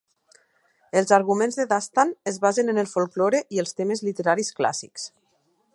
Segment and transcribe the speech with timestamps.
[1.01, 5.07] Els arguments de Dastan es basen en el folklore i els temes literaris clàssics.